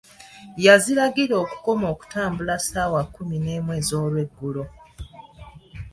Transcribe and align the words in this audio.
Yaziragira 0.65 1.35
okukoma 1.43 1.85
okutambula 1.93 2.53
ssaawa 2.61 3.01
kkumi 3.05 3.37
n'emu 3.43 3.71
ez'olweggulo. 3.79 4.63